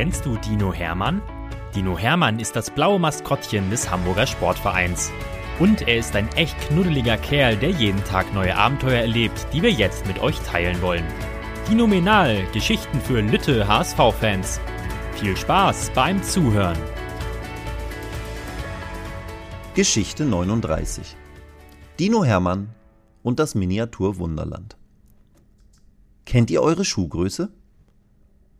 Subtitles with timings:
[0.00, 1.20] Kennst du Dino Hermann?
[1.74, 5.12] Dino Hermann ist das blaue Maskottchen des Hamburger Sportvereins.
[5.58, 9.70] Und er ist ein echt knuddeliger Kerl, der jeden Tag neue Abenteuer erlebt, die wir
[9.70, 11.04] jetzt mit euch teilen wollen.
[11.68, 14.58] Dinominal, Geschichten für Lütte HSV-Fans.
[15.16, 16.78] Viel Spaß beim Zuhören.
[19.74, 21.14] Geschichte 39
[21.98, 22.70] Dino Hermann
[23.22, 24.78] und das Miniatur Wunderland.
[26.24, 27.52] Kennt ihr eure Schuhgröße?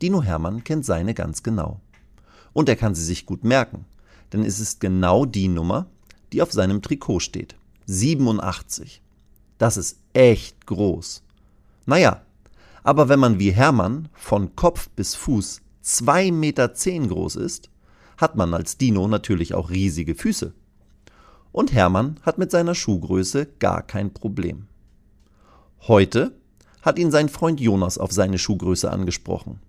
[0.01, 1.79] Dino Hermann kennt seine ganz genau.
[2.53, 3.85] Und er kann sie sich gut merken,
[4.33, 5.85] denn es ist genau die Nummer,
[6.33, 7.55] die auf seinem Trikot steht.
[7.85, 9.01] 87.
[9.57, 11.21] Das ist echt groß.
[11.85, 12.21] Naja,
[12.83, 17.69] aber wenn man wie Hermann von Kopf bis Fuß 2,10 Meter groß ist,
[18.17, 20.53] hat man als Dino natürlich auch riesige Füße.
[21.51, 24.67] Und Hermann hat mit seiner Schuhgröße gar kein Problem.
[25.81, 26.35] Heute
[26.81, 29.59] hat ihn sein Freund Jonas auf seine Schuhgröße angesprochen.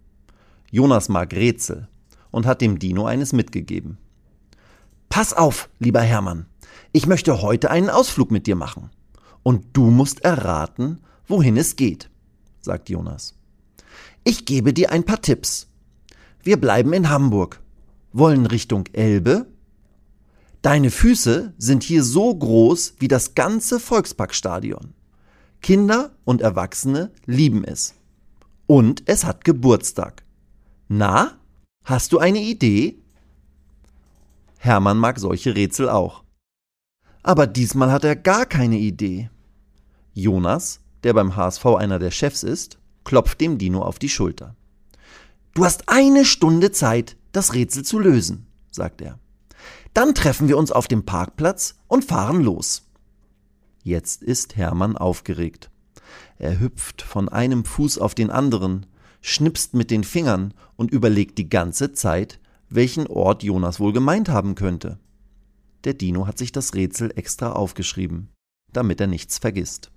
[0.73, 1.87] Jonas mag Rätsel
[2.30, 3.99] und hat dem Dino eines mitgegeben.
[5.10, 6.46] Pass auf, lieber Hermann,
[6.93, 8.88] ich möchte heute einen Ausflug mit dir machen.
[9.43, 12.09] Und du musst erraten, wohin es geht,
[12.63, 13.35] sagt Jonas.
[14.24, 15.69] Ich gebe dir ein paar Tipps.
[16.43, 17.61] Wir bleiben in Hamburg,
[18.15, 19.49] wollen Richtung Elbe.
[20.63, 24.95] Deine Füße sind hier so groß wie das ganze Volksparkstadion.
[25.61, 27.95] Kinder und Erwachsene lieben es.
[28.66, 30.24] Und es hat Geburtstag.
[30.95, 31.38] Na,
[31.85, 32.98] hast du eine Idee?
[34.59, 36.23] Hermann mag solche Rätsel auch.
[37.23, 39.30] Aber diesmal hat er gar keine Idee.
[40.12, 44.54] Jonas, der beim HSV einer der Chefs ist, klopft dem Dino auf die Schulter.
[45.54, 49.18] Du hast eine Stunde Zeit, das Rätsel zu lösen, sagt er.
[49.95, 52.87] Dann treffen wir uns auf dem Parkplatz und fahren los.
[53.82, 55.71] Jetzt ist Hermann aufgeregt.
[56.37, 58.84] Er hüpft von einem Fuß auf den anderen,
[59.23, 64.54] schnipst mit den Fingern und überlegt die ganze Zeit, welchen Ort Jonas wohl gemeint haben
[64.54, 64.98] könnte.
[65.84, 68.28] Der Dino hat sich das Rätsel extra aufgeschrieben,
[68.72, 69.91] damit er nichts vergisst.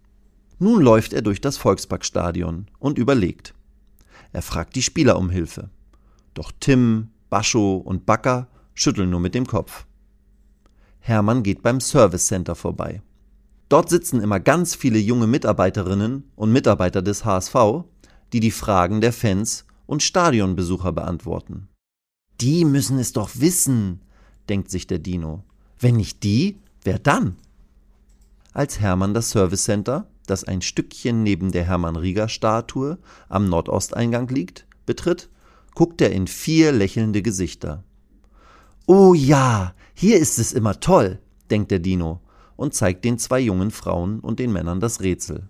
[0.57, 3.53] Nun läuft er durch das Volksparkstadion und überlegt.
[4.31, 5.69] Er fragt die Spieler um Hilfe.
[6.33, 9.85] Doch Tim, Bascho und Backer schütteln nur mit dem Kopf.
[10.99, 13.01] Hermann geht beim Service Center vorbei.
[13.69, 17.55] Dort sitzen immer ganz viele junge Mitarbeiterinnen und Mitarbeiter des HSV
[18.33, 21.67] die die Fragen der Fans und Stadionbesucher beantworten.
[22.41, 24.01] Die müssen es doch wissen,
[24.49, 25.43] denkt sich der Dino.
[25.79, 27.35] Wenn nicht die, wer dann?
[28.53, 32.97] Als Hermann das Service Center, das ein Stückchen neben der Hermann-Rieger-Statue
[33.29, 35.29] am Nordosteingang liegt, betritt,
[35.73, 37.83] guckt er in vier lächelnde Gesichter.
[38.87, 41.19] Oh ja, hier ist es immer toll,
[41.49, 42.21] denkt der Dino
[42.55, 45.49] und zeigt den zwei jungen Frauen und den Männern das Rätsel.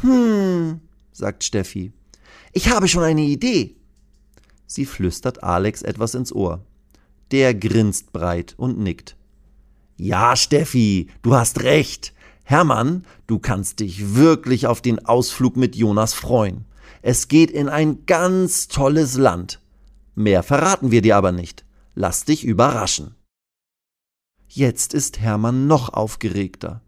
[0.00, 0.80] Hm,
[1.18, 1.92] sagt Steffi.
[2.52, 3.76] Ich habe schon eine Idee.
[4.66, 6.64] Sie flüstert Alex etwas ins Ohr.
[7.30, 9.16] Der grinst breit und nickt.
[9.96, 12.14] Ja, Steffi, du hast recht.
[12.44, 16.64] Hermann, du kannst dich wirklich auf den Ausflug mit Jonas freuen.
[17.02, 19.60] Es geht in ein ganz tolles Land.
[20.14, 21.64] Mehr verraten wir dir aber nicht.
[21.94, 23.14] Lass dich überraschen.
[24.46, 26.80] Jetzt ist Hermann noch aufgeregter.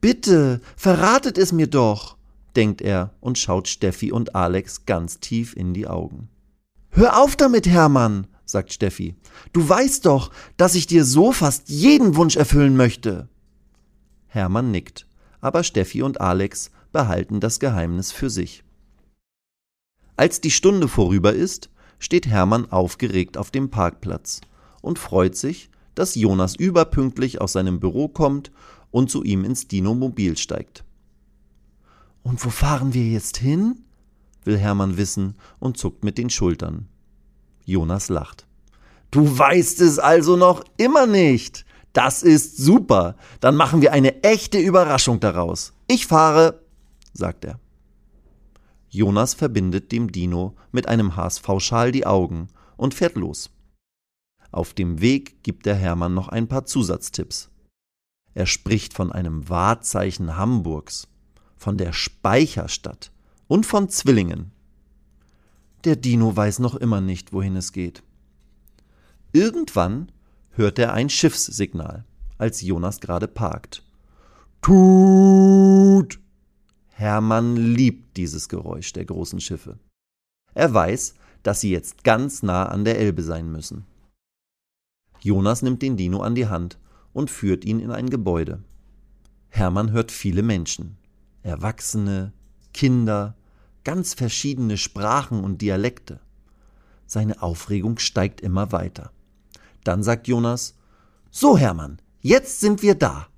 [0.00, 2.17] Bitte, verratet es mir doch
[2.58, 6.28] denkt er und schaut Steffi und Alex ganz tief in die Augen.
[6.90, 9.14] Hör auf damit, Hermann, sagt Steffi.
[9.52, 13.28] Du weißt doch, dass ich dir so fast jeden Wunsch erfüllen möchte.
[14.26, 15.06] Hermann nickt,
[15.40, 18.64] aber Steffi und Alex behalten das Geheimnis für sich.
[20.16, 21.70] Als die Stunde vorüber ist,
[22.00, 24.40] steht Hermann aufgeregt auf dem Parkplatz
[24.82, 28.50] und freut sich, dass Jonas überpünktlich aus seinem Büro kommt
[28.90, 30.84] und zu ihm ins Dino-Mobil steigt.
[32.28, 33.86] Und wo fahren wir jetzt hin?
[34.44, 36.86] will Hermann wissen und zuckt mit den Schultern.
[37.64, 38.46] Jonas lacht.
[39.10, 41.64] Du weißt es also noch immer nicht.
[41.94, 43.16] Das ist super.
[43.40, 45.72] Dann machen wir eine echte Überraschung daraus.
[45.86, 46.60] Ich fahre,
[47.14, 47.58] sagt er.
[48.90, 53.50] Jonas verbindet dem Dino mit einem HSV-Schal die Augen und fährt los.
[54.50, 57.48] Auf dem Weg gibt der Hermann noch ein paar Zusatztipps.
[58.34, 61.08] Er spricht von einem Wahrzeichen Hamburgs
[61.58, 63.10] von der Speicherstadt
[63.48, 64.52] und von Zwillingen.
[65.84, 68.02] Der Dino weiß noch immer nicht, wohin es geht.
[69.32, 70.10] Irgendwann
[70.50, 72.04] hört er ein Schiffssignal,
[72.38, 73.82] als Jonas gerade parkt.
[74.62, 76.18] Tut!
[76.88, 79.78] Hermann liebt dieses Geräusch der großen Schiffe.
[80.54, 83.84] Er weiß, dass sie jetzt ganz nah an der Elbe sein müssen.
[85.20, 86.78] Jonas nimmt den Dino an die Hand
[87.12, 88.62] und führt ihn in ein Gebäude.
[89.48, 90.96] Hermann hört viele Menschen.
[91.42, 92.32] Erwachsene,
[92.72, 93.36] Kinder,
[93.84, 96.20] ganz verschiedene Sprachen und Dialekte.
[97.06, 99.12] Seine Aufregung steigt immer weiter.
[99.84, 100.76] Dann sagt Jonas,
[101.30, 103.28] So Hermann, jetzt sind wir da.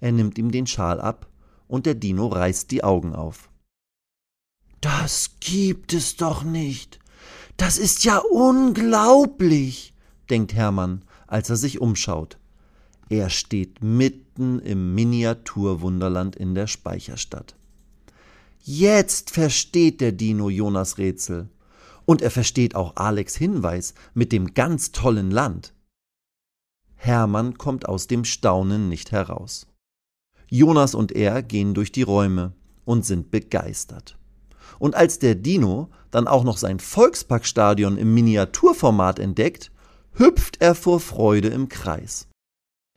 [0.00, 1.26] Er nimmt ihm den Schal ab
[1.68, 3.48] und der Dino reißt die Augen auf.
[4.80, 6.98] Das gibt es doch nicht.
[7.56, 9.94] Das ist ja unglaublich,
[10.28, 12.38] denkt Hermann, als er sich umschaut.
[13.08, 17.56] Er steht mitten im Miniaturwunderland in der Speicherstadt.
[18.62, 21.48] Jetzt versteht der Dino Jonas Rätsel.
[22.04, 25.72] Und er versteht auch Alex Hinweis mit dem ganz tollen Land.
[26.94, 29.66] Hermann kommt aus dem Staunen nicht heraus.
[30.48, 32.52] Jonas und er gehen durch die Räume
[32.84, 34.18] und sind begeistert.
[34.78, 39.70] Und als der Dino dann auch noch sein Volksparkstadion im Miniaturformat entdeckt,
[40.12, 42.28] hüpft er vor Freude im Kreis.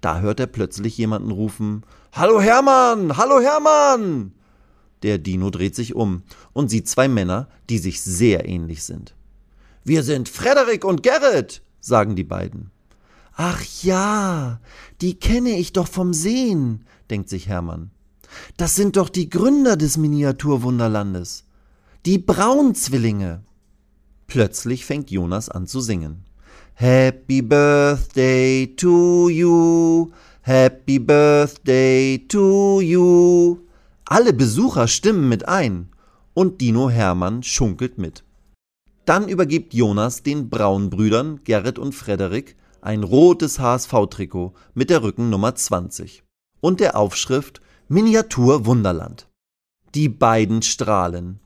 [0.01, 3.18] Da hört er plötzlich jemanden rufen Hallo Hermann.
[3.18, 4.34] Hallo Hermann.
[5.04, 6.24] Der Dino dreht sich um
[6.54, 9.16] und sieht zwei Männer, die sich sehr ähnlich sind.
[9.84, 12.72] Wir sind Frederik und Gerrit, sagen die beiden.
[13.36, 14.60] Ach ja,
[15.01, 17.92] die kenne ich doch vom Sehen, denkt sich Hermann.
[18.57, 21.46] Das sind doch die Gründer des Miniaturwunderlandes.
[22.06, 23.44] Die Braunzwillinge.
[24.28, 26.25] Plötzlich fängt Jonas an zu singen.
[26.81, 33.57] Happy Birthday to you, Happy Birthday to you.
[34.05, 35.89] Alle Besucher stimmen mit ein
[36.33, 38.23] und Dino Hermann schunkelt mit.
[39.03, 46.23] Dann übergibt Jonas den Braunbrüdern Gerrit und Frederik ein rotes HSV-Trikot mit der Rückennummer 20
[46.61, 47.59] und der Aufschrift
[47.89, 49.27] Miniatur Wunderland.
[49.95, 51.41] Die beiden strahlen.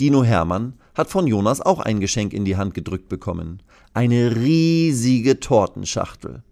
[0.00, 3.62] Dino Hermann hat von Jonas auch ein Geschenk in die Hand gedrückt bekommen.
[3.94, 6.42] Eine riesige Tortenschachtel.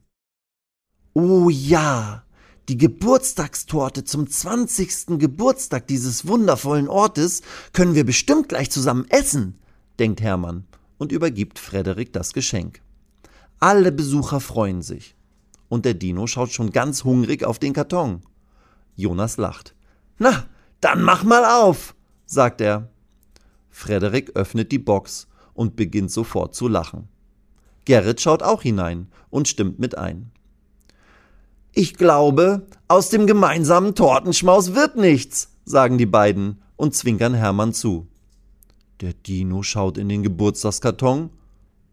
[1.13, 2.25] Oh ja,
[2.69, 5.19] die Geburtstagstorte zum 20.
[5.19, 7.43] Geburtstag dieses wundervollen Ortes
[7.73, 9.59] können wir bestimmt gleich zusammen essen,
[9.99, 10.67] denkt Hermann
[10.97, 12.81] und übergibt Frederik das Geschenk.
[13.59, 15.17] Alle Besucher freuen sich.
[15.69, 18.23] Und der Dino schaut schon ganz hungrig auf den Karton.
[18.97, 19.75] Jonas lacht.
[20.19, 20.47] Na,
[20.81, 21.95] dann mach mal auf,
[22.27, 22.89] sagt er.
[23.71, 27.09] Frederik öffnet die Box und beginnt sofort zu lachen.
[27.85, 30.31] Gerrit schaut auch hinein und stimmt mit ein.
[31.73, 38.09] Ich glaube, aus dem gemeinsamen Tortenschmaus wird nichts, sagen die beiden und zwinkern Hermann zu.
[39.01, 41.31] Der Dino schaut in den Geburtstagskarton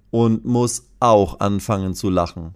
[0.09, 2.55] und muss auch anfangen zu lachen.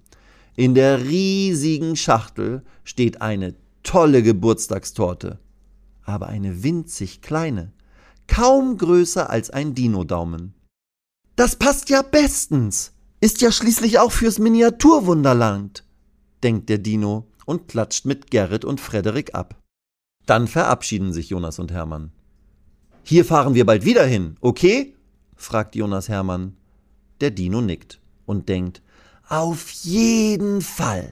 [0.56, 5.40] In der riesigen Schachtel steht eine tolle Geburtstagstorte,
[6.04, 7.72] aber eine winzig kleine,
[8.32, 10.54] kaum größer als ein Dino-Daumen.
[11.36, 15.84] Das passt ja bestens, ist ja schließlich auch fürs Miniaturwunderland,
[16.42, 19.60] denkt der Dino und klatscht mit Gerrit und Frederik ab.
[20.26, 22.14] Dann verabschieden sich Jonas und Hermann.
[23.04, 24.96] Hier fahren wir bald wieder hin, okay?
[25.36, 26.56] fragt Jonas Hermann.
[27.20, 28.82] Der Dino nickt und denkt,
[29.28, 31.12] auf jeden Fall.